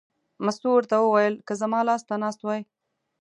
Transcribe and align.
مستو 0.45 0.69
ورته 0.73 0.95
وویل: 0.99 1.35
که 1.47 1.53
زما 1.61 1.79
لاس 1.87 2.01
ته 2.07 2.15
ناست 2.23 2.41
وای. 2.43 2.61